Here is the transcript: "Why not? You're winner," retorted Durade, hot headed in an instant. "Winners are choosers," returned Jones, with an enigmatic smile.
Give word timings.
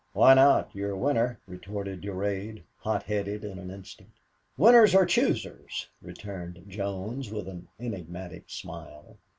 "Why 0.13 0.33
not? 0.33 0.73
You're 0.73 0.95
winner," 0.95 1.39
retorted 1.45 2.01
Durade, 2.01 2.63
hot 2.79 3.03
headed 3.03 3.43
in 3.45 3.59
an 3.59 3.69
instant. 3.69 4.09
"Winners 4.57 4.95
are 4.95 5.05
choosers," 5.05 5.89
returned 6.01 6.65
Jones, 6.67 7.29
with 7.29 7.47
an 7.47 7.67
enigmatic 7.79 8.45
smile. 8.49 9.19